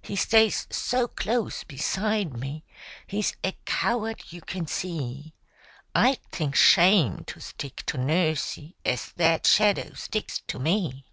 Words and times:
He 0.00 0.14
stays 0.14 0.68
so 0.70 1.08
close 1.08 1.64
beside 1.64 2.32
me, 2.36 2.64
he's 3.08 3.34
a 3.42 3.54
coward 3.64 4.22
you 4.28 4.40
can 4.40 4.68
see; 4.68 5.34
I'd 5.96 6.22
think 6.30 6.54
shame 6.54 7.24
to 7.26 7.40
stick 7.40 7.84
to 7.86 7.98
nursie 7.98 8.76
as 8.84 9.10
that 9.16 9.48
shadow 9.48 9.94
sticks 9.94 10.38
to 10.46 10.60
me! 10.60 11.06